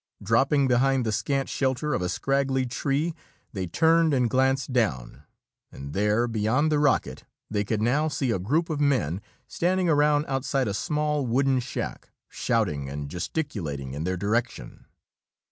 Dropping 0.23 0.67
behind 0.67 1.05
the 1.05 1.11
scant 1.11 1.47
shelter 1.47 1.93
of 1.93 2.01
a 2.01 2.09
scraggly 2.09 2.65
tree, 2.65 3.13
they 3.53 3.67
turned 3.67 4.15
and 4.15 4.31
glanced 4.31 4.73
down 4.73 5.21
and 5.71 5.93
there, 5.93 6.27
beyond 6.27 6.71
the 6.71 6.79
rocket, 6.79 7.23
they 7.51 7.63
could 7.63 7.83
now 7.83 8.07
see 8.07 8.31
a 8.31 8.39
group 8.39 8.71
of 8.71 8.79
men 8.81 9.21
standing 9.47 9.87
around 9.89 10.25
outside 10.27 10.67
a 10.67 10.73
small 10.73 11.27
wooden 11.27 11.59
shack, 11.59 12.09
shouting 12.27 12.89
and 12.89 13.09
gesticulating 13.09 13.93
in 13.93 14.03
their 14.03 14.17
direction. 14.17 14.87